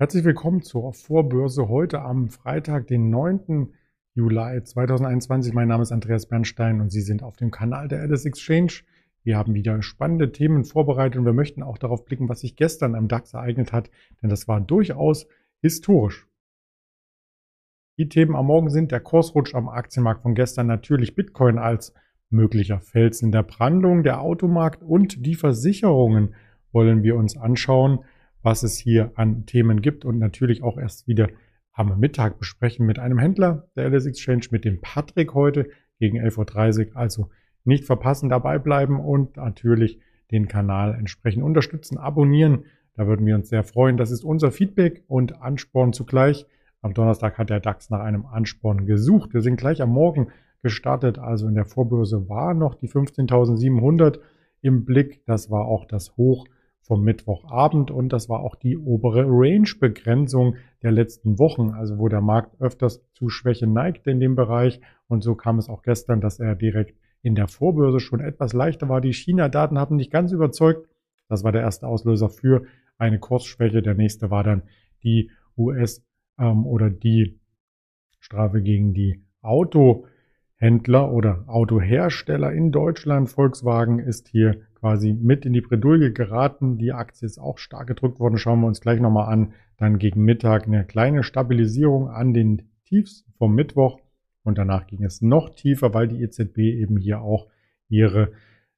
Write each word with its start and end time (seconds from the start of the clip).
Herzlich 0.00 0.22
willkommen 0.22 0.62
zur 0.62 0.92
Vorbörse 0.92 1.68
heute 1.68 2.02
am 2.02 2.28
Freitag, 2.28 2.86
den 2.86 3.10
9. 3.10 3.74
Juli 4.14 4.62
2021. 4.62 5.52
Mein 5.54 5.66
Name 5.66 5.82
ist 5.82 5.90
Andreas 5.90 6.26
Bernstein 6.26 6.80
und 6.80 6.90
Sie 6.90 7.00
sind 7.00 7.24
auf 7.24 7.36
dem 7.36 7.50
Kanal 7.50 7.88
der 7.88 8.02
Alice 8.02 8.24
Exchange. 8.24 8.84
Wir 9.24 9.36
haben 9.36 9.54
wieder 9.54 9.82
spannende 9.82 10.30
Themen 10.30 10.62
vorbereitet 10.64 11.18
und 11.18 11.24
wir 11.24 11.32
möchten 11.32 11.64
auch 11.64 11.78
darauf 11.78 12.04
blicken, 12.04 12.28
was 12.28 12.42
sich 12.42 12.54
gestern 12.54 12.94
am 12.94 13.08
DAX 13.08 13.34
ereignet 13.34 13.72
hat, 13.72 13.90
denn 14.22 14.30
das 14.30 14.46
war 14.46 14.60
durchaus 14.60 15.26
historisch. 15.62 16.28
Die 17.98 18.08
Themen 18.08 18.36
am 18.36 18.46
Morgen 18.46 18.70
sind 18.70 18.92
der 18.92 19.00
Kursrutsch 19.00 19.56
am 19.56 19.68
Aktienmarkt 19.68 20.22
von 20.22 20.36
gestern, 20.36 20.68
natürlich 20.68 21.16
Bitcoin 21.16 21.58
als 21.58 21.92
möglicher 22.30 22.78
Fels 22.78 23.20
in 23.20 23.32
der 23.32 23.42
Brandung, 23.42 24.04
der 24.04 24.20
Automarkt 24.20 24.80
und 24.80 25.26
die 25.26 25.34
Versicherungen 25.34 26.36
wollen 26.70 27.02
wir 27.02 27.16
uns 27.16 27.36
anschauen 27.36 28.04
was 28.48 28.62
es 28.62 28.78
hier 28.78 29.12
an 29.14 29.44
Themen 29.44 29.82
gibt 29.82 30.06
und 30.06 30.18
natürlich 30.18 30.62
auch 30.62 30.78
erst 30.78 31.06
wieder 31.06 31.28
am 31.74 32.00
Mittag 32.00 32.38
besprechen 32.38 32.86
mit 32.86 32.98
einem 32.98 33.18
Händler 33.18 33.68
der 33.76 33.90
LS 33.90 34.06
Exchange, 34.06 34.46
mit 34.50 34.64
dem 34.64 34.80
Patrick 34.80 35.34
heute 35.34 35.68
gegen 35.98 36.18
11.30 36.18 36.92
Uhr. 36.92 36.96
Also 36.96 37.28
nicht 37.64 37.84
verpassen, 37.84 38.30
dabei 38.30 38.58
bleiben 38.58 39.00
und 39.00 39.36
natürlich 39.36 40.00
den 40.30 40.48
Kanal 40.48 40.94
entsprechend 40.94 41.42
unterstützen, 41.42 41.98
abonnieren. 41.98 42.64
Da 42.94 43.06
würden 43.06 43.26
wir 43.26 43.34
uns 43.34 43.50
sehr 43.50 43.64
freuen. 43.64 43.98
Das 43.98 44.10
ist 44.10 44.24
unser 44.24 44.50
Feedback 44.50 45.04
und 45.08 45.42
Ansporn 45.42 45.92
zugleich. 45.92 46.46
Am 46.80 46.94
Donnerstag 46.94 47.36
hat 47.36 47.50
der 47.50 47.60
DAX 47.60 47.90
nach 47.90 48.00
einem 48.00 48.24
Ansporn 48.24 48.86
gesucht. 48.86 49.34
Wir 49.34 49.42
sind 49.42 49.58
gleich 49.58 49.82
am 49.82 49.90
Morgen 49.90 50.28
gestartet. 50.62 51.18
Also 51.18 51.48
in 51.48 51.54
der 51.54 51.66
Vorbörse 51.66 52.30
war 52.30 52.54
noch 52.54 52.76
die 52.76 52.88
15.700 52.88 54.20
im 54.62 54.86
Blick. 54.86 55.22
Das 55.26 55.50
war 55.50 55.66
auch 55.66 55.84
das 55.84 56.16
Hoch 56.16 56.46
vom 56.82 57.04
Mittwochabend 57.04 57.90
und 57.90 58.12
das 58.12 58.28
war 58.28 58.40
auch 58.40 58.54
die 58.54 58.78
obere 58.78 59.24
Range-Begrenzung 59.26 60.56
der 60.82 60.92
letzten 60.92 61.38
Wochen, 61.38 61.70
also 61.70 61.98
wo 61.98 62.08
der 62.08 62.20
Markt 62.22 62.60
öfters 62.60 63.02
zu 63.12 63.28
Schwäche 63.28 63.66
neigt 63.66 64.06
in 64.06 64.20
dem 64.20 64.36
Bereich 64.36 64.80
und 65.06 65.22
so 65.22 65.34
kam 65.34 65.58
es 65.58 65.68
auch 65.68 65.82
gestern, 65.82 66.20
dass 66.20 66.40
er 66.40 66.54
direkt 66.54 66.96
in 67.22 67.34
der 67.34 67.48
Vorbörse 67.48 68.00
schon 68.00 68.20
etwas 68.20 68.52
leichter 68.52 68.88
war. 68.88 69.00
Die 69.00 69.12
China-Daten 69.12 69.78
haben 69.78 69.96
nicht 69.96 70.10
ganz 70.10 70.32
überzeugt. 70.32 70.88
Das 71.28 71.44
war 71.44 71.52
der 71.52 71.62
erste 71.62 71.86
Auslöser 71.86 72.28
für 72.28 72.64
eine 72.96 73.18
Kursschwäche. 73.18 73.82
Der 73.82 73.94
nächste 73.94 74.30
war 74.30 74.44
dann 74.44 74.62
die 75.02 75.30
US- 75.56 76.04
ähm, 76.38 76.66
oder 76.66 76.90
die 76.90 77.38
Strafe 78.20 78.62
gegen 78.62 78.94
die 78.94 79.24
Autohändler 79.42 81.12
oder 81.12 81.44
Autohersteller 81.46 82.52
in 82.52 82.72
Deutschland. 82.72 83.28
Volkswagen 83.28 83.98
ist 83.98 84.28
hier 84.28 84.62
quasi 84.80 85.12
mit 85.12 85.44
in 85.44 85.52
die 85.52 85.60
Bredouille 85.60 86.12
geraten. 86.12 86.78
Die 86.78 86.92
Aktie 86.92 87.26
ist 87.26 87.38
auch 87.38 87.58
stark 87.58 87.86
gedrückt 87.88 88.20
worden. 88.20 88.38
Schauen 88.38 88.60
wir 88.60 88.66
uns 88.66 88.80
gleich 88.80 89.00
nochmal 89.00 89.32
an. 89.32 89.52
Dann 89.76 89.98
gegen 89.98 90.22
Mittag 90.22 90.66
eine 90.66 90.84
kleine 90.84 91.22
Stabilisierung 91.22 92.08
an 92.08 92.34
den 92.34 92.62
Tiefs 92.84 93.24
vom 93.38 93.54
Mittwoch. 93.54 94.00
Und 94.42 94.58
danach 94.58 94.86
ging 94.86 95.04
es 95.04 95.20
noch 95.20 95.50
tiefer, 95.50 95.92
weil 95.94 96.08
die 96.08 96.22
EZB 96.22 96.58
eben 96.58 96.96
hier 96.96 97.20
auch 97.20 97.48
ihre 97.88 98.32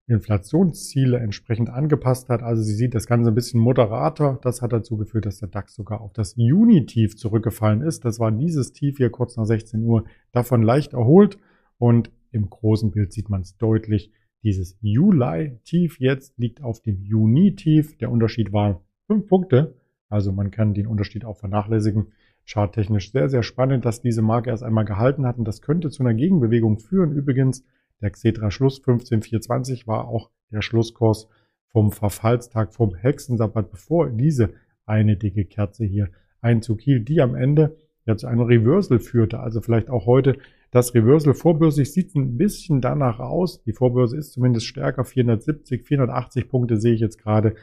Inflationsziele 0.07 1.19
entsprechend 1.19 1.71
angepasst 1.71 2.29
hat. 2.29 2.43
Also 2.43 2.63
sie 2.63 2.75
sieht 2.75 2.95
das 2.95 3.07
Ganze 3.07 3.31
ein 3.31 3.35
bisschen 3.35 3.61
moderater. 3.61 4.41
Das 4.43 4.61
hat 4.61 4.73
dazu 4.73 4.97
geführt, 4.97 5.27
dass 5.27 5.39
der 5.39 5.49
DAX 5.49 5.75
sogar 5.75 6.01
auf 6.01 6.13
das 6.13 6.35
Juni-Tief 6.37 7.17
zurückgefallen 7.17 7.83
ist. 7.83 8.05
Das 8.05 8.19
war 8.19 8.33
dieses 8.33 8.73
Tief 8.73 8.97
hier 8.97 9.11
kurz 9.11 9.37
nach 9.37 9.45
16 9.45 9.85
Uhr 9.85 10.05
davon 10.33 10.63
leicht 10.63 10.93
erholt. 10.95 11.39
Und 11.79 12.11
im 12.33 12.51
großen 12.51 12.91
Bild 12.91 13.13
sieht 13.13 13.31
man 13.31 13.43
es 13.43 13.57
deutlich. 13.57 14.13
Dieses 14.43 14.79
Juli-Tief 14.81 16.01
jetzt 16.01 16.39
liegt 16.39 16.63
auf 16.63 16.81
dem 16.81 17.03
Juni-Tief. 17.03 17.99
Der 17.99 18.11
Unterschied 18.11 18.53
war 18.53 18.83
fünf 19.07 19.27
Punkte. 19.27 19.75
Also 20.09 20.33
man 20.33 20.51
kann 20.51 20.75
den 20.75 20.87
Unterschied 20.87 21.25
auch 21.25 21.37
vernachlässigen. 21.37 22.13
Charttechnisch 22.47 23.13
sehr, 23.13 23.29
sehr 23.29 23.43
spannend, 23.43 23.85
dass 23.85 24.01
diese 24.01 24.23
Marke 24.23 24.51
erst 24.51 24.63
einmal 24.63 24.85
gehalten 24.85 25.27
hat. 25.27 25.39
Und 25.39 25.47
das 25.47 25.61
könnte 25.61 25.91
zu 25.91 26.03
einer 26.03 26.15
Gegenbewegung 26.15 26.79
führen. 26.79 27.13
Übrigens, 27.13 27.65
der 28.01 28.11
Xetra 28.11 28.51
Schluss 28.51 28.79
1524 28.79 29.87
war 29.87 30.09
auch 30.09 30.31
der 30.51 30.63
Schlusskurs 30.63 31.29
vom 31.69 31.93
Verfallstag, 31.93 32.73
vom 32.75 32.95
Hexensabbat, 32.95 33.71
bevor 33.71 34.11
diese 34.11 34.55
eine 34.87 35.17
dicke 35.17 35.45
Kerze 35.45 35.85
hier 35.85 36.09
Einzug 36.41 36.81
hielt, 36.81 37.09
die 37.09 37.21
am 37.21 37.35
Ende 37.35 37.77
ja 38.07 38.17
zu 38.17 38.27
einem 38.27 38.41
Reversal 38.41 38.99
führte. 38.99 39.41
Also 39.41 39.61
vielleicht 39.61 39.91
auch 39.91 40.07
heute 40.07 40.39
das 40.71 40.95
Reversal 40.95 41.35
vorbörslich 41.35 41.93
sieht 41.93 42.15
ein 42.15 42.37
bisschen 42.37 42.81
danach 42.81 43.19
aus. 43.19 43.63
Die 43.63 43.73
Vorbörse 43.73 44.17
ist 44.17 44.33
zumindest 44.33 44.67
stärker. 44.67 45.05
470, 45.05 45.85
480 45.85 46.49
Punkte 46.49 46.77
sehe 46.77 46.95
ich 46.95 47.01
jetzt 47.01 47.19
gerade 47.19 47.55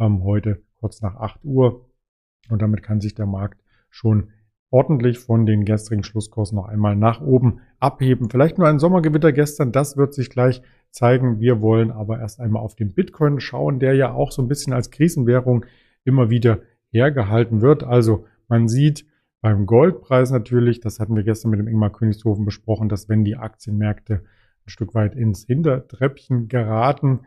ähm, 0.00 0.24
heute 0.24 0.62
kurz 0.80 1.00
nach 1.00 1.16
8 1.16 1.44
Uhr. 1.44 1.88
Und 2.50 2.62
damit 2.62 2.82
kann 2.82 3.00
sich 3.00 3.14
der 3.14 3.26
Markt 3.26 3.60
schon 3.90 4.30
ordentlich 4.70 5.18
von 5.18 5.46
den 5.46 5.64
gestrigen 5.64 6.02
Schlusskursen 6.02 6.56
noch 6.56 6.66
einmal 6.66 6.96
nach 6.96 7.20
oben 7.20 7.60
abheben. 7.78 8.28
Vielleicht 8.28 8.58
nur 8.58 8.68
ein 8.68 8.78
Sommergewitter 8.78 9.32
gestern, 9.32 9.72
das 9.72 9.96
wird 9.96 10.12
sich 10.12 10.28
gleich 10.28 10.62
zeigen. 10.90 11.40
Wir 11.40 11.60
wollen 11.60 11.90
aber 11.90 12.18
erst 12.18 12.40
einmal 12.40 12.62
auf 12.62 12.74
den 12.74 12.92
Bitcoin 12.92 13.40
schauen, 13.40 13.78
der 13.78 13.94
ja 13.94 14.12
auch 14.12 14.32
so 14.32 14.42
ein 14.42 14.48
bisschen 14.48 14.72
als 14.72 14.90
Krisenwährung 14.90 15.64
immer 16.04 16.28
wieder 16.28 16.60
hergehalten 16.90 17.62
wird. 17.62 17.82
Also 17.84 18.26
man 18.48 18.68
sieht, 18.68 19.06
beim 19.40 19.66
Goldpreis 19.66 20.30
natürlich, 20.30 20.80
das 20.80 20.98
hatten 20.98 21.14
wir 21.14 21.22
gestern 21.22 21.50
mit 21.50 21.60
dem 21.60 21.68
Ingmar 21.68 21.92
Königshofen 21.92 22.44
besprochen, 22.44 22.88
dass 22.88 23.08
wenn 23.08 23.24
die 23.24 23.36
Aktienmärkte 23.36 24.24
ein 24.66 24.70
Stück 24.70 24.94
weit 24.94 25.14
ins 25.14 25.44
Hintertreppchen 25.44 26.48
geraten, 26.48 27.20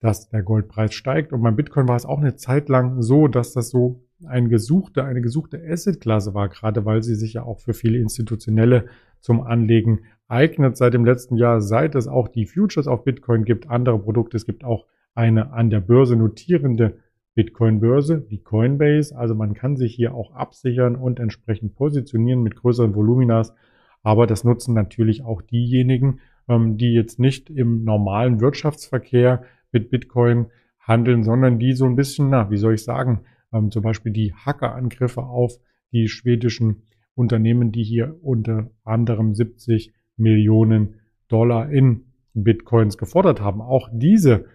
dass 0.00 0.30
der 0.30 0.42
Goldpreis 0.42 0.94
steigt. 0.94 1.32
Und 1.32 1.42
beim 1.42 1.56
Bitcoin 1.56 1.86
war 1.86 1.96
es 1.96 2.06
auch 2.06 2.18
eine 2.18 2.36
Zeit 2.36 2.68
lang 2.68 3.02
so, 3.02 3.28
dass 3.28 3.52
das 3.52 3.68
so 3.68 4.02
ein 4.26 4.48
gesuchte, 4.48 5.04
eine 5.04 5.20
gesuchte 5.20 5.62
Assetklasse 5.62 6.34
war, 6.34 6.48
gerade 6.48 6.84
weil 6.84 7.02
sie 7.02 7.14
sich 7.14 7.34
ja 7.34 7.42
auch 7.42 7.60
für 7.60 7.74
viele 7.74 7.98
Institutionelle 7.98 8.86
zum 9.20 9.42
Anlegen 9.42 10.00
eignet 10.28 10.76
seit 10.76 10.94
dem 10.94 11.04
letzten 11.04 11.36
Jahr, 11.36 11.60
seit 11.60 11.94
es 11.94 12.08
auch 12.08 12.28
die 12.28 12.46
Futures 12.46 12.86
auf 12.86 13.04
Bitcoin 13.04 13.44
gibt, 13.44 13.68
andere 13.68 13.98
Produkte. 13.98 14.36
Es 14.36 14.46
gibt 14.46 14.64
auch 14.64 14.86
eine 15.14 15.52
an 15.52 15.70
der 15.70 15.80
Börse 15.80 16.16
notierende 16.16 16.98
Bitcoin-Börse, 17.34 18.26
die 18.30 18.42
Coinbase. 18.42 19.16
Also 19.16 19.34
man 19.34 19.54
kann 19.54 19.76
sich 19.76 19.94
hier 19.94 20.14
auch 20.14 20.32
absichern 20.32 20.96
und 20.96 21.20
entsprechend 21.20 21.74
positionieren 21.74 22.42
mit 22.42 22.56
größeren 22.56 22.94
Voluminas. 22.94 23.54
Aber 24.02 24.26
das 24.26 24.44
nutzen 24.44 24.74
natürlich 24.74 25.22
auch 25.22 25.42
diejenigen, 25.42 26.20
ähm, 26.48 26.76
die 26.76 26.92
jetzt 26.92 27.18
nicht 27.18 27.50
im 27.50 27.84
normalen 27.84 28.40
Wirtschaftsverkehr 28.40 29.44
mit 29.72 29.90
Bitcoin 29.90 30.46
handeln, 30.80 31.22
sondern 31.22 31.58
die 31.58 31.72
so 31.72 31.84
ein 31.84 31.96
bisschen, 31.96 32.30
na, 32.30 32.50
wie 32.50 32.56
soll 32.56 32.74
ich 32.74 32.82
sagen, 32.82 33.20
ähm, 33.52 33.70
zum 33.70 33.82
Beispiel 33.82 34.12
die 34.12 34.34
Hackerangriffe 34.34 35.22
auf 35.22 35.58
die 35.92 36.08
schwedischen 36.08 36.82
Unternehmen, 37.14 37.72
die 37.72 37.84
hier 37.84 38.16
unter 38.22 38.70
anderem 38.84 39.34
70 39.34 39.92
Millionen 40.16 41.00
Dollar 41.28 41.70
in 41.70 42.06
Bitcoins 42.34 42.98
gefordert 42.98 43.40
haben. 43.40 43.60
Auch 43.60 43.88
diese 43.92 44.46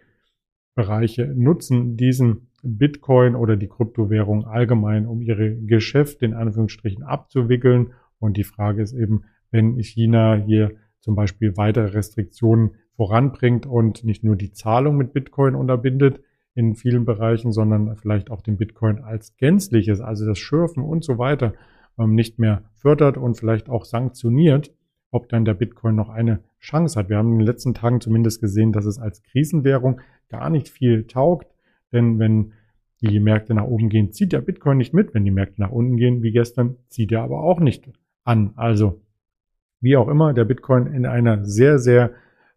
Bereiche 0.75 1.27
nutzen 1.35 1.97
diesen 1.97 2.47
Bitcoin 2.65 3.35
oder 3.35 3.55
die 3.55 3.67
Kryptowährung 3.67 4.45
allgemein, 4.45 5.05
um 5.05 5.21
ihre 5.21 5.55
Geschäfte 5.55 6.25
in 6.25 6.33
Anführungsstrichen 6.33 7.03
abzuwickeln. 7.03 7.93
Und 8.19 8.37
die 8.37 8.43
Frage 8.43 8.81
ist 8.81 8.93
eben, 8.93 9.23
wenn 9.51 9.77
China 9.81 10.35
hier 10.35 10.71
zum 10.99 11.15
Beispiel 11.15 11.55
weitere 11.55 11.89
Restriktionen 11.89 12.71
voranbringt 12.95 13.65
und 13.65 14.03
nicht 14.03 14.23
nur 14.23 14.35
die 14.35 14.51
Zahlung 14.51 14.97
mit 14.97 15.13
Bitcoin 15.13 15.55
unterbindet 15.55 16.21
in 16.55 16.75
vielen 16.75 17.05
Bereichen, 17.05 17.51
sondern 17.51 17.95
vielleicht 17.97 18.31
auch 18.31 18.41
den 18.41 18.57
Bitcoin 18.57 18.99
als 18.99 19.35
gänzliches, 19.37 19.99
also 19.99 20.25
das 20.25 20.39
Schürfen 20.39 20.83
und 20.83 21.03
so 21.03 21.17
weiter, 21.17 21.53
ähm, 21.99 22.15
nicht 22.15 22.39
mehr 22.39 22.63
fördert 22.73 23.17
und 23.17 23.35
vielleicht 23.37 23.69
auch 23.69 23.85
sanktioniert, 23.85 24.73
ob 25.11 25.29
dann 25.29 25.45
der 25.45 25.53
Bitcoin 25.53 25.95
noch 25.95 26.09
eine 26.09 26.39
Chance 26.59 26.97
hat. 26.97 27.09
Wir 27.09 27.17
haben 27.17 27.33
in 27.33 27.39
den 27.39 27.47
letzten 27.47 27.73
Tagen 27.73 28.01
zumindest 28.01 28.41
gesehen, 28.41 28.71
dass 28.71 28.85
es 28.85 28.97
als 28.97 29.21
Krisenwährung 29.23 30.01
gar 30.29 30.49
nicht 30.49 30.69
viel 30.69 31.05
taugt 31.05 31.47
denn 31.91 32.19
wenn 32.19 32.53
die 33.01 33.19
Märkte 33.19 33.53
nach 33.53 33.65
oben 33.65 33.89
gehen, 33.89 34.11
zieht 34.11 34.31
der 34.31 34.41
Bitcoin 34.41 34.77
nicht 34.77 34.93
mit. 34.93 35.13
Wenn 35.13 35.25
die 35.25 35.31
Märkte 35.31 35.61
nach 35.61 35.71
unten 35.71 35.97
gehen, 35.97 36.23
wie 36.23 36.31
gestern, 36.31 36.77
zieht 36.87 37.11
er 37.11 37.23
aber 37.23 37.43
auch 37.43 37.59
nicht 37.59 37.89
an. 38.23 38.53
Also, 38.55 39.01
wie 39.81 39.97
auch 39.97 40.07
immer, 40.07 40.33
der 40.33 40.45
Bitcoin 40.45 40.87
in 40.87 41.05
einer 41.05 41.45
sehr, 41.45 41.79
sehr 41.79 42.11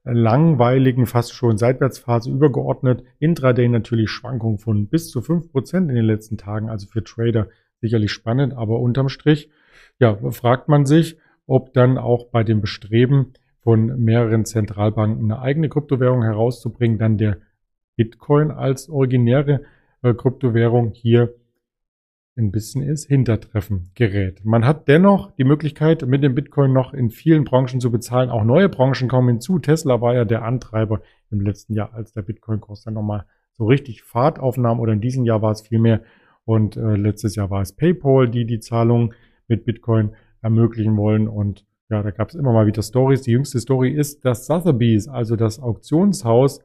langweiligen, 0.04 1.06
fast 1.06 1.34
schon 1.34 1.58
Seitwärtsphase 1.58 2.30
übergeordnet. 2.30 3.04
Intraday 3.18 3.68
natürlich 3.68 4.10
Schwankungen 4.10 4.58
von 4.58 4.88
bis 4.88 5.10
zu 5.10 5.20
fünf 5.20 5.50
Prozent 5.50 5.90
in 5.90 5.96
den 5.96 6.04
letzten 6.04 6.38
Tagen. 6.38 6.70
Also 6.70 6.86
für 6.86 7.04
Trader 7.04 7.48
sicherlich 7.80 8.12
spannend, 8.12 8.54
aber 8.54 8.80
unterm 8.80 9.08
Strich, 9.08 9.50
ja, 9.98 10.16
fragt 10.30 10.68
man 10.68 10.86
sich, 10.86 11.18
ob 11.46 11.72
dann 11.74 11.98
auch 11.98 12.30
bei 12.30 12.44
dem 12.44 12.60
Bestreben 12.60 13.34
von 13.60 14.02
mehreren 14.02 14.44
Zentralbanken 14.44 15.30
eine 15.30 15.42
eigene 15.42 15.68
Kryptowährung 15.68 16.22
herauszubringen, 16.22 16.98
dann 16.98 17.18
der 17.18 17.38
Bitcoin 17.98 18.52
als 18.52 18.88
originäre 18.88 19.62
äh, 20.02 20.14
Kryptowährung 20.14 20.92
hier 20.92 21.34
ein 22.36 22.52
bisschen 22.52 22.82
ins 22.82 23.04
Hintertreffen 23.04 23.90
gerät. 23.94 24.44
Man 24.44 24.64
hat 24.64 24.86
dennoch 24.86 25.32
die 25.32 25.44
Möglichkeit, 25.44 26.06
mit 26.06 26.22
dem 26.22 26.36
Bitcoin 26.36 26.72
noch 26.72 26.94
in 26.94 27.10
vielen 27.10 27.42
Branchen 27.42 27.80
zu 27.80 27.90
bezahlen. 27.90 28.30
Auch 28.30 28.44
neue 28.44 28.68
Branchen 28.68 29.08
kommen 29.08 29.28
hinzu. 29.28 29.58
Tesla 29.58 30.00
war 30.00 30.14
ja 30.14 30.24
der 30.24 30.44
Antreiber 30.44 31.00
im 31.32 31.40
letzten 31.40 31.74
Jahr, 31.74 31.92
als 31.92 32.12
der 32.12 32.22
Bitcoin-Kurs 32.22 32.84
dann 32.84 32.94
nochmal 32.94 33.26
so 33.58 33.66
richtig 33.66 34.04
Fahrt 34.04 34.38
aufnahm 34.38 34.78
oder 34.78 34.92
in 34.92 35.00
diesem 35.00 35.24
Jahr 35.24 35.42
war 35.42 35.50
es 35.50 35.62
vielmehr. 35.62 36.02
Und 36.44 36.76
äh, 36.76 36.94
letztes 36.94 37.34
Jahr 37.34 37.50
war 37.50 37.60
es 37.60 37.74
PayPal, 37.74 38.28
die 38.28 38.46
die 38.46 38.60
Zahlung 38.60 39.12
mit 39.48 39.64
Bitcoin 39.64 40.12
ermöglichen 40.40 40.96
wollen. 40.96 41.26
Und 41.26 41.66
ja, 41.90 42.04
da 42.04 42.12
gab 42.12 42.28
es 42.28 42.36
immer 42.36 42.52
mal 42.52 42.66
wieder 42.66 42.82
Stories. 42.82 43.22
Die 43.22 43.32
jüngste 43.32 43.58
Story 43.58 43.90
ist, 43.90 44.24
dass 44.24 44.46
Sotheby's, 44.46 45.08
also 45.08 45.34
das 45.34 45.58
Auktionshaus 45.58 46.60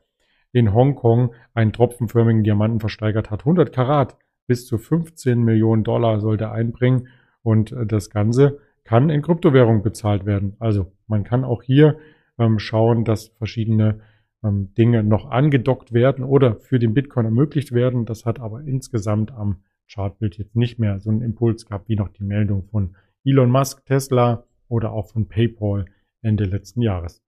in 0.53 0.73
Hongkong, 0.73 1.33
einen 1.53 1.73
tropfenförmigen 1.73 2.43
Diamanten 2.43 2.79
versteigert 2.79 3.29
hat. 3.31 3.41
100 3.41 3.73
Karat 3.73 4.17
bis 4.47 4.65
zu 4.65 4.77
15 4.77 5.43
Millionen 5.43 5.83
Dollar 5.83 6.19
sollte 6.19 6.51
einbringen. 6.51 7.09
Und 7.41 7.71
äh, 7.71 7.85
das 7.85 8.09
Ganze 8.09 8.59
kann 8.85 9.09
in 9.09 9.21
Kryptowährung 9.21 9.81
bezahlt 9.81 10.25
werden. 10.25 10.55
Also 10.59 10.91
man 11.07 11.23
kann 11.23 11.43
auch 11.43 11.63
hier 11.63 11.97
ähm, 12.37 12.59
schauen, 12.59 13.03
dass 13.03 13.29
verschiedene 13.37 14.01
ähm, 14.43 14.73
Dinge 14.77 15.03
noch 15.03 15.29
angedockt 15.29 15.93
werden 15.93 16.23
oder 16.23 16.55
für 16.55 16.79
den 16.79 16.93
Bitcoin 16.93 17.25
ermöglicht 17.25 17.71
werden. 17.71 18.05
Das 18.05 18.25
hat 18.25 18.39
aber 18.39 18.61
insgesamt 18.61 19.31
am 19.31 19.63
Chartbild 19.91 20.37
jetzt 20.37 20.55
nicht 20.55 20.79
mehr 20.79 20.99
so 20.99 21.09
einen 21.09 21.21
Impuls 21.21 21.65
gehabt 21.65 21.89
wie 21.89 21.95
noch 21.95 22.09
die 22.09 22.23
Meldung 22.23 22.63
von 22.63 22.95
Elon 23.25 23.49
Musk, 23.49 23.85
Tesla 23.85 24.45
oder 24.67 24.91
auch 24.91 25.09
von 25.09 25.27
PayPal 25.27 25.85
Ende 26.21 26.45
letzten 26.45 26.81
Jahres. 26.81 27.21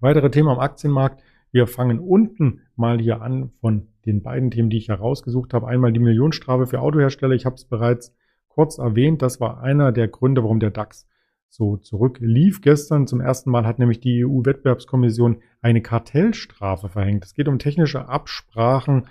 Weitere 0.00 0.30
Themen 0.30 0.48
am 0.48 0.58
Aktienmarkt. 0.58 1.22
Wir 1.52 1.66
fangen 1.66 2.00
unten 2.00 2.60
mal 2.76 3.00
hier 3.00 3.22
an 3.22 3.50
von 3.60 3.88
den 4.04 4.22
beiden 4.22 4.50
Themen, 4.50 4.70
die 4.70 4.76
ich 4.76 4.88
herausgesucht 4.88 5.54
habe. 5.54 5.68
Einmal 5.68 5.92
die 5.92 6.00
Millionenstrafe 6.00 6.66
für 6.66 6.80
Autohersteller. 6.80 7.34
Ich 7.34 7.46
habe 7.46 7.56
es 7.56 7.64
bereits 7.64 8.14
kurz 8.48 8.78
erwähnt. 8.78 9.22
Das 9.22 9.40
war 9.40 9.60
einer 9.60 9.92
der 9.92 10.08
Gründe, 10.08 10.42
warum 10.42 10.60
der 10.60 10.70
DAX 10.70 11.06
so 11.48 11.76
zurücklief. 11.76 12.60
Gestern 12.60 13.06
zum 13.06 13.20
ersten 13.20 13.50
Mal 13.50 13.66
hat 13.66 13.78
nämlich 13.78 14.00
die 14.00 14.24
EU-Wettbewerbskommission 14.24 15.38
eine 15.62 15.80
Kartellstrafe 15.80 16.88
verhängt. 16.88 17.24
Es 17.24 17.34
geht 17.34 17.48
um 17.48 17.58
technische 17.58 18.08
Absprachen, 18.08 19.06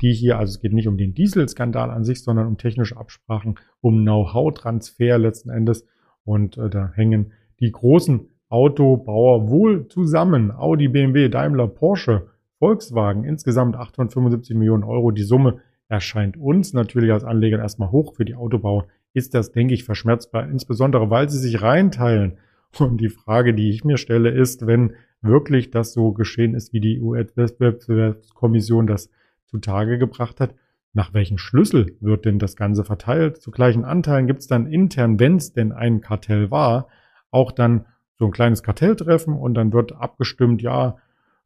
die 0.00 0.12
hier, 0.12 0.38
also 0.38 0.50
es 0.50 0.60
geht 0.60 0.72
nicht 0.72 0.88
um 0.88 0.96
den 0.96 1.14
Dieselskandal 1.14 1.90
an 1.90 2.04
sich, 2.04 2.22
sondern 2.22 2.46
um 2.46 2.56
technische 2.56 2.96
Absprachen, 2.96 3.58
um 3.80 4.02
Know-how-Transfer 4.02 5.18
letzten 5.18 5.50
Endes. 5.50 5.86
Und 6.24 6.56
äh, 6.56 6.70
da 6.70 6.92
hängen 6.94 7.32
die 7.60 7.70
großen 7.70 8.29
Autobauer 8.50 9.48
wohl 9.48 9.88
zusammen. 9.88 10.50
Audi, 10.50 10.88
BMW, 10.88 11.28
Daimler, 11.28 11.68
Porsche, 11.68 12.26
Volkswagen, 12.58 13.24
insgesamt 13.24 13.76
875 13.76 14.56
Millionen 14.56 14.84
Euro. 14.84 15.12
Die 15.12 15.22
Summe 15.22 15.60
erscheint 15.88 16.36
uns 16.36 16.72
natürlich 16.72 17.12
als 17.12 17.24
Anleger 17.24 17.58
erstmal 17.58 17.90
hoch. 17.90 18.14
Für 18.14 18.24
die 18.24 18.34
Autobauer 18.34 18.86
ist 19.14 19.34
das, 19.34 19.52
denke 19.52 19.74
ich, 19.74 19.84
verschmerzbar, 19.84 20.48
insbesondere 20.48 21.10
weil 21.10 21.30
sie 21.30 21.38
sich 21.38 21.62
reinteilen. 21.62 22.38
Und 22.78 23.00
die 23.00 23.08
Frage, 23.08 23.54
die 23.54 23.70
ich 23.70 23.84
mir 23.84 23.96
stelle, 23.96 24.30
ist, 24.30 24.66
wenn 24.66 24.94
wirklich 25.22 25.70
das 25.70 25.92
so 25.92 26.12
geschehen 26.12 26.54
ist, 26.54 26.72
wie 26.72 26.80
die 26.80 27.00
US-Wettbewerbskommission 27.00 28.86
das 28.86 29.10
zutage 29.46 29.98
gebracht 29.98 30.40
hat, 30.40 30.54
nach 30.92 31.14
welchen 31.14 31.38
Schlüssel 31.38 31.96
wird 32.00 32.24
denn 32.24 32.38
das 32.38 32.56
Ganze 32.56 32.84
verteilt? 32.84 33.36
Zu 33.36 33.50
gleichen 33.50 33.84
Anteilen 33.84 34.26
gibt 34.26 34.40
es 34.40 34.48
dann 34.48 34.66
intern, 34.66 35.20
wenn 35.20 35.36
es 35.36 35.52
denn 35.52 35.72
ein 35.72 36.00
Kartell 36.00 36.50
war, 36.50 36.88
auch 37.30 37.52
dann 37.52 37.86
so 38.20 38.26
ein 38.26 38.32
kleines 38.32 38.62
Kartelltreffen 38.62 39.32
und 39.32 39.54
dann 39.54 39.72
wird 39.72 39.92
abgestimmt, 39.92 40.60
ja, 40.60 40.98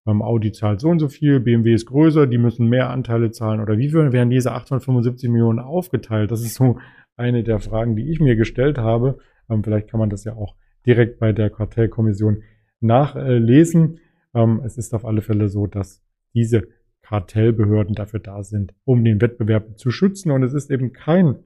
ähm, 0.08 0.22
Audi 0.22 0.50
zahlt 0.50 0.80
so 0.80 0.88
und 0.88 0.98
so 0.98 1.08
viel, 1.08 1.38
BMW 1.38 1.72
ist 1.72 1.86
größer, 1.86 2.26
die 2.26 2.36
müssen 2.36 2.68
mehr 2.68 2.90
Anteile 2.90 3.30
zahlen 3.30 3.60
oder 3.60 3.78
wie 3.78 3.92
werden 3.92 4.28
diese 4.28 4.50
875 4.50 5.30
Millionen 5.30 5.60
aufgeteilt? 5.60 6.32
Das 6.32 6.40
ist 6.40 6.54
so 6.54 6.80
eine 7.16 7.44
der 7.44 7.60
Fragen, 7.60 7.94
die 7.94 8.10
ich 8.10 8.18
mir 8.18 8.34
gestellt 8.34 8.76
habe. 8.76 9.18
Ähm, 9.48 9.62
vielleicht 9.62 9.88
kann 9.88 10.00
man 10.00 10.10
das 10.10 10.24
ja 10.24 10.34
auch 10.34 10.56
direkt 10.84 11.20
bei 11.20 11.32
der 11.32 11.48
Kartellkommission 11.48 12.42
nachlesen. 12.80 14.00
Ähm, 14.34 14.60
es 14.64 14.76
ist 14.76 14.94
auf 14.94 15.04
alle 15.04 15.22
Fälle 15.22 15.48
so, 15.48 15.68
dass 15.68 16.02
diese 16.34 16.66
Kartellbehörden 17.02 17.94
dafür 17.94 18.18
da 18.18 18.42
sind, 18.42 18.74
um 18.84 19.04
den 19.04 19.20
Wettbewerb 19.20 19.78
zu 19.78 19.92
schützen. 19.92 20.32
Und 20.32 20.42
es 20.42 20.54
ist 20.54 20.72
eben 20.72 20.92
kein 20.92 21.36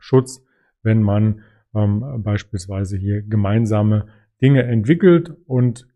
Schutz, 0.00 0.44
wenn 0.82 1.02
man 1.02 1.42
beispielsweise 1.72 2.96
hier 2.96 3.22
gemeinsame 3.22 4.08
Dinge 4.42 4.62
entwickelt 4.62 5.32
und 5.46 5.86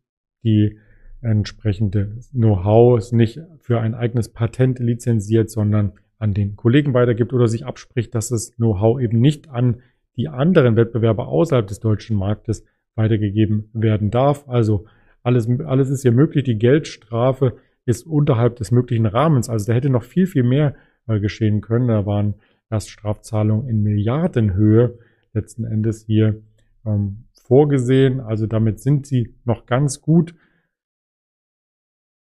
die 0.43 0.79
entsprechende 1.21 2.19
Know-how 2.33 2.99
ist 2.99 3.13
nicht 3.13 3.41
für 3.61 3.81
ein 3.81 3.95
eigenes 3.95 4.29
Patent 4.29 4.79
lizenziert, 4.79 5.51
sondern 5.51 5.93
an 6.19 6.35
den 6.35 6.57
Kollegen 6.57 6.95
weitergibt 6.95 7.33
oder 7.33 7.49
sich 7.49 7.65
abspricht, 7.65 8.15
dass 8.15 8.29
das 8.29 8.55
Know-how 8.57 9.01
eben 9.01 9.21
nicht 9.21 9.49
an 9.49 9.81
die 10.17 10.29
anderen 10.29 10.77
Wettbewerber 10.77 11.29
außerhalb 11.29 11.67
des 11.67 11.81
deutschen 11.81 12.17
Marktes 12.17 12.65
weitergegeben 12.95 13.71
werden 13.73 14.11
darf. 14.11 14.49
Also 14.49 14.87
alles, 15.23 15.49
alles 15.61 15.91
ist 15.91 16.03
hier 16.03 16.13
möglich. 16.13 16.45
Die 16.45 16.59
Geldstrafe 16.59 17.57
ist 17.87 18.07
unterhalb 18.07 18.57
des 18.57 18.71
möglichen 18.71 19.07
Rahmens. 19.07 19.49
Also 19.49 19.67
da 19.67 19.73
hätte 19.73 19.91
noch 19.91 20.05
viel, 20.05 20.27
viel 20.27 20.45
mehr 20.45 20.75
äh, 21.09 21.19
geschehen 21.19 21.61
können. 21.61 21.89
Da 21.89 22.07
waren 22.07 22.35
erst 22.71 22.91
Strafzahlungen 22.91 23.69
in 23.69 23.83
Milliardenhöhe 23.83 24.99
letzten 25.33 25.65
Endes 25.65 26.05
hier 26.07 26.43
ähm, 26.87 27.25
vorgesehen. 27.35 28.21
Also 28.21 28.47
damit 28.47 28.81
sind 28.81 29.07
sie 29.07 29.35
noch 29.45 29.67
ganz 29.67 30.01
gut 30.01 30.35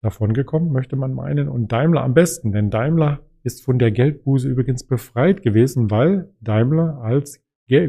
davongekommen, 0.02 0.72
möchte 0.72 0.96
man 0.96 1.14
meinen. 1.14 1.48
Und 1.48 1.72
Daimler 1.72 2.04
am 2.04 2.14
besten, 2.14 2.52
denn 2.52 2.70
Daimler 2.70 3.22
ist 3.44 3.64
von 3.64 3.80
der 3.80 3.92
Geldbuße 3.92 4.48
übrigens 4.48 4.84
befreit 4.84 5.42
gewesen, 5.42 5.90
weil 5.92 6.30
Daimler 6.42 7.00
als 7.02 7.44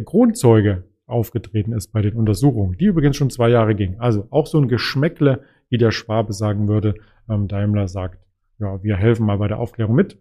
Grundzeuge 0.05 0.85
aufgetreten 1.07 1.73
ist 1.73 1.89
bei 1.89 2.03
den 2.03 2.15
Untersuchungen, 2.15 2.79
die 2.79 2.87
übrigens 2.87 3.17
schon 3.17 3.31
zwei 3.31 3.49
Jahre 3.49 3.75
gingen. 3.75 4.01
Also 4.01 4.29
auch 4.31 4.47
so 4.47 4.59
ein 4.59 4.69
Geschmäckle, 4.69 5.43
wie 5.69 5.79
der 5.79 5.91
Schwabe 5.91 6.33
sagen 6.33 6.69
würde. 6.69 6.95
Ähm, 7.29 7.49
Daimler 7.49 7.89
sagt, 7.89 8.19
ja, 8.59 8.83
wir 8.83 8.97
helfen 8.97 9.27
mal 9.27 9.39
bei 9.39 9.49
der 9.49 9.59
Aufklärung 9.59 9.97
mit. 9.97 10.19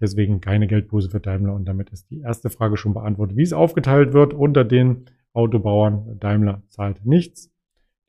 Deswegen 0.00 0.40
keine 0.40 0.66
Geldbuße 0.66 1.10
für 1.10 1.20
Daimler. 1.20 1.54
Und 1.54 1.64
damit 1.64 1.90
ist 1.90 2.10
die 2.10 2.20
erste 2.20 2.50
Frage 2.50 2.76
schon 2.76 2.94
beantwortet. 2.94 3.36
Wie 3.36 3.42
es 3.42 3.52
aufgeteilt 3.52 4.12
wird 4.12 4.34
unter 4.34 4.64
den 4.64 5.06
Autobauern. 5.32 6.18
Daimler 6.20 6.62
zahlt 6.68 7.04
nichts. 7.04 7.50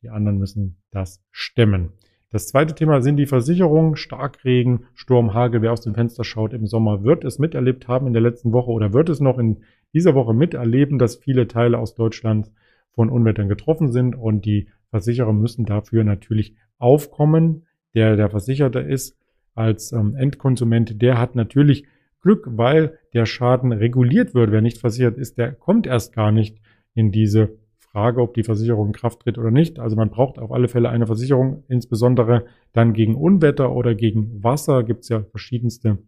Die 0.02 0.10
anderen 0.10 0.38
müssen 0.38 0.78
das 0.92 1.24
stemmen. 1.32 1.94
Das 2.30 2.48
zweite 2.48 2.74
Thema 2.74 3.02
sind 3.02 3.18
die 3.18 3.28
Versicherungen. 3.28 3.96
Starkregen, 3.96 4.86
Sturm, 4.96 5.34
Hagel. 5.34 5.62
Wer 5.62 5.72
aus 5.72 5.82
dem 5.82 5.94
Fenster 5.94 6.24
schaut 6.24 6.52
im 6.54 6.66
Sommer, 6.66 7.04
wird 7.04 7.24
es 7.24 7.40
miterlebt 7.40 7.88
haben 7.88 8.08
in 8.08 8.14
der 8.14 8.24
letzten 8.24 8.52
Woche 8.52 8.72
oder 8.72 8.92
wird 8.92 9.10
es 9.10 9.20
noch 9.20 9.38
in 9.38 9.64
dieser 9.94 10.16
Woche 10.16 10.34
miterleben, 10.34 10.98
dass 10.98 11.16
viele 11.16 11.48
Teile 11.48 11.78
aus 11.78 11.94
Deutschland 11.94 12.50
von 12.96 13.10
Unwettern 13.10 13.50
getroffen 13.50 13.92
sind 13.92 14.16
und 14.16 14.46
die 14.46 14.68
Versicherer 14.90 15.34
müssen 15.34 15.66
dafür 15.66 16.04
natürlich 16.04 16.56
aufkommen. 16.80 17.68
Der, 17.94 18.16
der 18.16 18.30
Versicherte 18.30 18.80
ist 18.80 19.18
als 19.56 19.92
ähm, 19.92 20.16
Endkonsument, 20.16 21.02
der 21.02 21.20
hat 21.20 21.36
natürlich 21.36 21.86
Glück, 22.22 22.48
weil 22.50 22.98
der 23.14 23.26
Schaden 23.26 23.72
reguliert 23.72 24.34
wird. 24.34 24.52
Wer 24.52 24.62
nicht 24.62 24.80
versichert 24.80 25.18
ist, 25.18 25.38
der 25.38 25.52
kommt 25.52 25.86
erst 25.86 26.14
gar 26.14 26.32
nicht 26.32 26.60
in 26.96 27.12
diese 27.12 27.58
Frage, 27.78 28.22
ob 28.22 28.34
die 28.34 28.44
Versicherung 28.44 28.88
in 28.88 28.94
Kraft 28.94 29.22
tritt 29.22 29.38
oder 29.38 29.52
nicht. 29.52 29.80
Also 29.80 29.96
man 29.96 30.10
braucht 30.10 30.40
auf 30.40 30.52
alle 30.52 30.68
Fälle 30.68 30.90
eine 30.90 31.06
Versicherung, 31.06 31.64
insbesondere 31.68 32.46
dann 32.74 32.94
gegen 32.94 33.16
Unwetter 33.16 33.72
oder 33.72 33.94
gegen 33.94 34.44
Wasser 34.44 34.84
gibt 34.84 35.04
es 35.04 35.10
ja 35.10 35.24
verschiedenste 35.24 36.00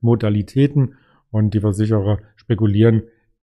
Modalitäten 0.00 0.94
und 1.30 1.54
die 1.54 1.60
Versicherer 1.60 2.18
spekulieren 2.36 3.02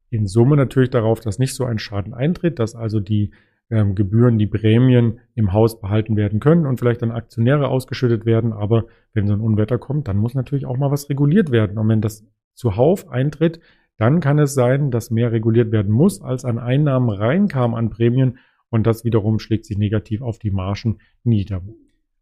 in 0.09 0.27
Summe 0.27 0.55
natürlich 0.55 0.91
darauf, 0.91 1.19
dass 1.19 1.39
nicht 1.39 1.55
so 1.55 1.65
ein 1.65 1.79
Schaden 1.79 2.13
eintritt, 2.13 2.59
dass 2.59 2.75
also 2.75 2.99
die 2.99 3.31
ähm, 3.69 3.95
Gebühren, 3.95 4.37
die 4.37 4.47
Prämien 4.47 5.19
im 5.35 5.51
Haus 5.53 5.81
behalten 5.81 6.15
werden 6.15 6.39
können 6.39 6.67
und 6.67 6.77
vielleicht 6.77 7.01
an 7.01 7.11
Aktionäre 7.11 7.67
ausgeschüttet 7.67 8.25
werden. 8.25 8.53
Aber 8.53 8.85
wenn 9.13 9.27
so 9.27 9.33
ein 9.33 9.41
Unwetter 9.41 9.79
kommt, 9.79 10.07
dann 10.07 10.17
muss 10.17 10.35
natürlich 10.35 10.65
auch 10.65 10.77
mal 10.77 10.91
was 10.91 11.09
reguliert 11.09 11.51
werden. 11.51 11.77
Und 11.77 11.89
wenn 11.89 12.01
das 12.01 12.25
zuhauf 12.53 13.09
eintritt, 13.09 13.59
dann 13.97 14.19
kann 14.19 14.39
es 14.39 14.53
sein, 14.53 14.91
dass 14.91 15.11
mehr 15.11 15.31
reguliert 15.31 15.71
werden 15.71 15.91
muss, 15.91 16.21
als 16.21 16.45
an 16.45 16.57
Einnahmen 16.57 17.09
reinkam 17.09 17.75
an 17.75 17.89
Prämien 17.89 18.39
und 18.69 18.87
das 18.87 19.05
wiederum 19.05 19.39
schlägt 19.39 19.65
sich 19.65 19.77
negativ 19.77 20.21
auf 20.21 20.39
die 20.39 20.51
Margen 20.51 20.97
nieder. 21.23 21.61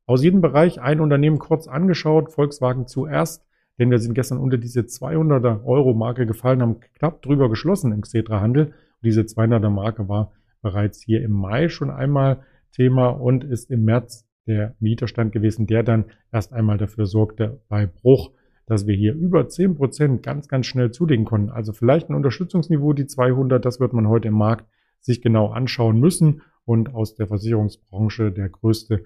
Aus 0.06 0.24
jedem 0.24 0.42
Bereich 0.42 0.82
ein 0.82 1.00
Unternehmen 1.00 1.40
kurz 1.40 1.68
angeschaut, 1.68 2.32
Volkswagen 2.32 2.88
zuerst, 2.88 3.46
denn 3.80 3.90
wir 3.90 4.00
sind 4.00 4.14
gestern 4.14 4.38
unter 4.38 4.58
diese 4.58 4.82
200er 4.82 5.64
Euro 5.64 5.94
Marke 5.94 6.26
gefallen, 6.26 6.62
haben 6.62 6.80
knapp 6.96 7.22
drüber 7.22 7.50
geschlossen 7.50 7.94
im 7.94 8.02
Xetra-Handel. 8.02 8.74
Diese 9.02 9.22
200er 9.22 9.70
Marke 9.70 10.10
war 10.10 10.34
bereits 10.62 11.02
hier 11.02 11.24
im 11.24 11.32
Mai 11.32 11.70
schon 11.70 11.90
einmal 11.90 12.44
Thema 12.74 13.08
und 13.10 13.44
ist 13.44 13.72
im 13.72 13.86
März 13.86 14.28
der 14.46 14.76
Widerstand 14.80 15.32
gewesen, 15.32 15.68
der 15.68 15.84
dann 15.84 16.06
erst 16.32 16.52
einmal 16.54 16.78
dafür 16.78 17.06
sorgte, 17.06 17.62
bei 17.70 17.86
Bruch 17.86 18.32
dass 18.72 18.88
wir 18.88 18.96
hier 18.96 19.14
über 19.14 19.42
10% 19.42 20.22
ganz, 20.22 20.48
ganz 20.48 20.66
schnell 20.66 20.92
zulegen 20.92 21.26
konnten. 21.26 21.50
Also 21.50 21.74
vielleicht 21.74 22.10
ein 22.10 22.16
Unterstützungsniveau, 22.16 22.94
die 22.94 23.06
200, 23.06 23.66
das 23.66 23.82
wird 23.82 23.92
man 23.92 24.08
heute 24.08 24.30
im 24.30 24.34
Markt 24.36 24.66
sich 25.02 25.22
genau 25.22 25.48
anschauen 25.48 26.00
müssen. 26.00 26.42
Und 26.64 26.96
aus 26.96 27.14
der 27.16 27.28
Versicherungsbranche 27.28 28.32
der 28.32 28.48
größte 28.48 29.04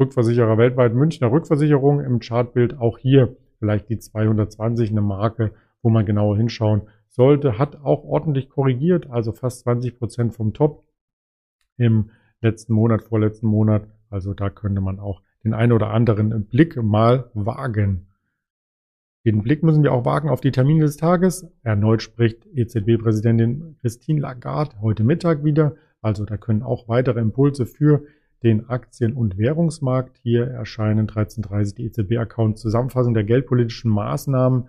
Rückversicherer 0.00 0.58
weltweit, 0.58 0.94
Münchner 0.94 1.30
Rückversicherung 1.30 2.00
im 2.00 2.18
Chartbild, 2.18 2.76
auch 2.80 2.98
hier 2.98 3.36
vielleicht 3.60 3.88
die 3.88 4.00
220, 4.00 4.90
eine 4.90 5.00
Marke, 5.00 5.52
wo 5.80 5.90
man 5.90 6.06
genauer 6.06 6.36
hinschauen 6.36 6.82
sollte, 7.08 7.56
hat 7.56 7.76
auch 7.84 8.02
ordentlich 8.02 8.48
korrigiert, 8.48 9.08
also 9.08 9.30
fast 9.30 9.60
20 9.60 9.96
Prozent 9.96 10.34
vom 10.34 10.54
Top 10.54 10.88
im 11.76 12.10
letzten 12.40 12.72
Monat, 12.72 13.02
vorletzten 13.02 13.46
Monat. 13.46 13.86
Also 14.10 14.34
da 14.34 14.50
könnte 14.50 14.80
man 14.80 14.98
auch 14.98 15.22
den 15.44 15.54
einen 15.54 15.70
oder 15.70 15.90
anderen 15.90 16.46
Blick 16.46 16.82
mal 16.82 17.30
wagen. 17.34 18.08
Den 19.24 19.42
Blick 19.42 19.62
müssen 19.62 19.82
wir 19.82 19.92
auch 19.92 20.04
wagen 20.04 20.28
auf 20.28 20.42
die 20.42 20.50
Termine 20.50 20.84
des 20.84 20.98
Tages. 20.98 21.46
Erneut 21.62 22.02
spricht 22.02 22.46
EZB-Präsidentin 22.54 23.76
Christine 23.80 24.20
Lagarde 24.20 24.78
heute 24.82 25.02
Mittag 25.02 25.44
wieder. 25.44 25.76
Also 26.02 26.26
da 26.26 26.36
können 26.36 26.62
auch 26.62 26.88
weitere 26.88 27.20
Impulse 27.20 27.64
für 27.64 28.04
den 28.42 28.68
Aktien- 28.68 29.14
und 29.14 29.38
Währungsmarkt. 29.38 30.18
Hier 30.22 30.46
erscheinen 30.46 31.06
13.30 31.06 31.76
die 31.76 31.84
EZB-Account 31.86 32.58
Zusammenfassung 32.58 33.14
der 33.14 33.24
geldpolitischen 33.24 33.90
Maßnahmen, 33.90 34.68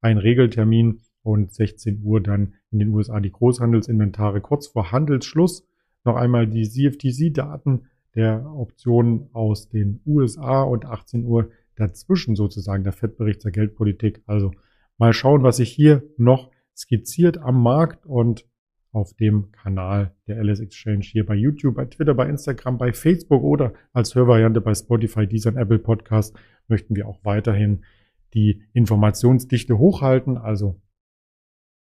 ein 0.00 0.18
Regeltermin 0.18 1.00
und 1.24 1.52
16 1.52 2.02
Uhr 2.04 2.20
dann 2.20 2.54
in 2.70 2.78
den 2.78 2.90
USA 2.90 3.18
die 3.18 3.32
Großhandelsinventare 3.32 4.40
kurz 4.40 4.68
vor 4.68 4.92
Handelsschluss. 4.92 5.66
Noch 6.04 6.14
einmal 6.14 6.46
die 6.46 6.68
CFTC-Daten 6.68 7.86
der 8.14 8.46
Optionen 8.46 9.28
aus 9.32 9.68
den 9.68 10.00
USA 10.06 10.62
und 10.62 10.84
18 10.84 11.24
Uhr 11.24 11.50
dazwischen 11.76 12.36
sozusagen 12.36 12.84
der 12.84 12.92
Fettbericht 12.92 13.42
zur 13.42 13.52
Geldpolitik. 13.52 14.22
Also 14.26 14.52
mal 14.98 15.12
schauen, 15.12 15.42
was 15.42 15.58
sich 15.58 15.70
hier 15.70 16.02
noch 16.16 16.50
skizziert 16.76 17.38
am 17.38 17.62
Markt 17.62 18.06
und 18.06 18.46
auf 18.92 19.12
dem 19.14 19.52
Kanal 19.52 20.14
der 20.26 20.42
LS 20.42 20.60
Exchange 20.60 21.02
hier 21.02 21.26
bei 21.26 21.34
YouTube, 21.34 21.74
bei 21.74 21.84
Twitter, 21.84 22.14
bei 22.14 22.28
Instagram, 22.28 22.78
bei 22.78 22.92
Facebook 22.92 23.42
oder 23.42 23.74
als 23.92 24.14
Hörvariante 24.14 24.62
bei 24.62 24.74
Spotify, 24.74 25.26
dieser 25.26 25.54
Apple 25.54 25.78
Podcast 25.78 26.34
möchten 26.66 26.96
wir 26.96 27.06
auch 27.06 27.22
weiterhin 27.22 27.84
die 28.32 28.62
Informationsdichte 28.72 29.78
hochhalten. 29.78 30.38
Also 30.38 30.80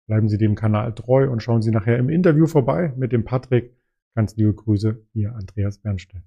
bleiben 0.06 0.28
Sie 0.28 0.38
dem 0.38 0.54
Kanal 0.54 0.94
treu 0.94 1.30
und 1.30 1.42
schauen 1.42 1.62
Sie 1.62 1.70
nachher 1.70 1.98
im 1.98 2.08
Interview 2.08 2.46
vorbei 2.46 2.94
mit 2.96 3.12
dem 3.12 3.24
Patrick. 3.24 3.76
Ganz 4.14 4.36
liebe 4.36 4.54
Grüße, 4.54 5.06
Ihr 5.12 5.34
Andreas 5.34 5.78
Bernstein. 5.78 6.22